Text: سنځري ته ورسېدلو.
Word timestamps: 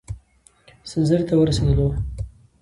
سنځري 0.89 1.23
ته 1.29 1.33
ورسېدلو. 1.37 1.87